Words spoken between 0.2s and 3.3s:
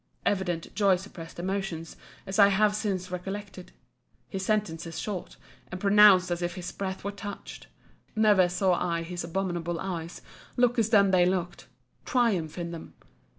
Evident joy suppressed emotions, as I have since